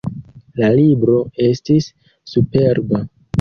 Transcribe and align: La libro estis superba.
La 0.61 0.69
libro 0.79 1.17
estis 1.49 1.91
superba. 2.33 3.05